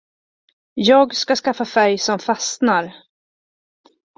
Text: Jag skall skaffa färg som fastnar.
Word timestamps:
Jag 0.75 1.15
skall 1.15 1.35
skaffa 1.35 1.65
färg 1.65 1.97
som 1.97 2.19
fastnar. 2.19 2.93